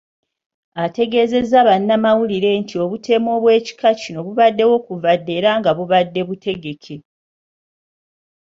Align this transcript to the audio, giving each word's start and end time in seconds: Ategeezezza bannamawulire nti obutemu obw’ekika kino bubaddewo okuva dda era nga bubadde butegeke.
Ategeezezza 0.85 1.59
bannamawulire 1.67 2.49
nti 2.61 2.75
obutemu 2.83 3.27
obw’ekika 3.37 3.89
kino 4.01 4.19
bubaddewo 4.25 4.71
okuva 4.79 5.11
dda 5.19 5.33
era 5.39 5.51
nga 5.59 5.71
bubadde 5.77 6.21
butegeke. 6.27 6.95